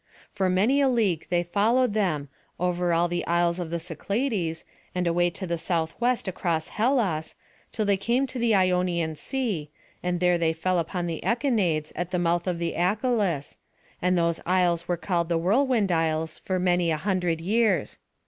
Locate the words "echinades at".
11.23-12.09